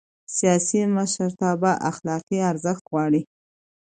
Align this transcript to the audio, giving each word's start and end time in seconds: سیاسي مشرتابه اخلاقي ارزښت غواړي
سیاسي 0.35 0.79
مشرتابه 0.97 1.71
اخلاقي 1.91 2.37
ارزښت 2.51 2.83
غواړي 2.91 3.21